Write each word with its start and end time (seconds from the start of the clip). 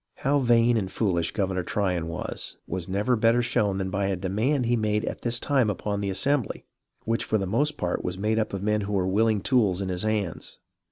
How 0.15 0.39
vain 0.39 0.77
and 0.77 0.91
foolish 0.91 1.29
Governor 1.31 1.61
Tryon 1.61 2.07
was, 2.07 2.57
was 2.65 2.89
never 2.89 3.15
better 3.15 3.43
shown 3.43 3.77
than 3.77 3.91
by 3.91 4.07
a 4.07 4.15
demand 4.15 4.65
he 4.65 4.75
made 4.75 5.05
at 5.05 5.21
this 5.21 5.39
time 5.39 5.69
upon 5.69 6.01
the 6.01 6.09
Assembly, 6.09 6.65
which 7.05 7.23
for 7.23 7.37
the 7.37 7.45
most 7.45 7.77
part 7.77 8.03
was 8.03 8.17
made 8.17 8.39
up 8.39 8.51
of 8.51 8.63
men 8.63 8.81
who 8.81 8.93
were 8.93 9.07
willing 9.07 9.41
tools 9.41 9.79
in 9.79 9.89
his 9.89 10.01
hands. 10.01 10.57